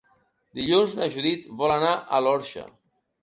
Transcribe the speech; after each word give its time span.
Dilluns 0.59 0.95
na 0.99 1.09
Judit 1.17 1.45
vol 1.61 1.75
anar 1.75 1.93
a 2.19 2.25
l'Orxa. 2.29 2.65